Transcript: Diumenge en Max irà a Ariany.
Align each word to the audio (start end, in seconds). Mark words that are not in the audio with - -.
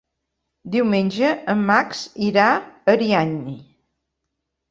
Diumenge 0.75 1.27
en 1.53 1.59
Max 1.67 2.01
irà 2.29 2.47
a 2.55 2.65
Ariany. 2.95 3.47